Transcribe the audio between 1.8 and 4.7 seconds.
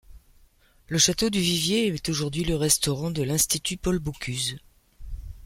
est aujourd'hui le restaurant de l'Institut Paul-Bocuse.